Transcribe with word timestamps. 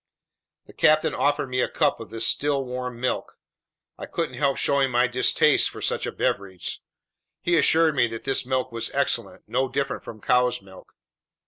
The 0.65 0.73
captain 0.73 1.13
offered 1.13 1.49
me 1.51 1.61
a 1.61 1.69
cup 1.69 1.99
of 1.99 2.09
this 2.09 2.25
still 2.25 2.65
warm 2.65 2.99
milk. 2.99 3.37
I 3.99 4.07
couldn't 4.07 4.33
help 4.33 4.57
showing 4.57 4.89
my 4.89 5.05
distaste 5.05 5.69
for 5.69 5.79
such 5.79 6.07
a 6.07 6.11
beverage. 6.11 6.81
He 7.39 7.55
assured 7.55 7.93
me 7.93 8.07
that 8.07 8.23
this 8.23 8.43
milk 8.43 8.71
was 8.71 8.89
excellent, 8.95 9.47
no 9.47 9.69
different 9.69 10.03
from 10.03 10.19
cow's 10.19 10.59
milk. 10.59 10.95